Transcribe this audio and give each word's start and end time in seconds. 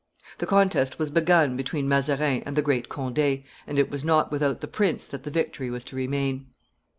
The 0.39 0.47
contest 0.47 0.97
was 0.97 1.11
begun 1.11 1.55
between 1.55 1.87
Mazarin 1.87 2.41
and 2.43 2.55
the 2.55 2.63
great 2.63 2.89
Conde, 2.89 3.19
and 3.67 3.77
it 3.77 3.91
was 3.91 4.03
not 4.03 4.31
with 4.31 4.41
the 4.41 4.67
prince 4.67 5.05
that 5.05 5.21
the 5.21 5.29
victory 5.29 5.69
was 5.69 5.83
to 5.83 5.95
remain. 5.95 6.47